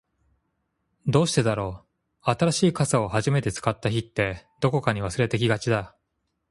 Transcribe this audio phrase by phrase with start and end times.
[1.05, 1.85] どうしてだろ
[2.25, 5.95] う、新しい傘を初めて使った日って、どこかに忘れてきがちだ。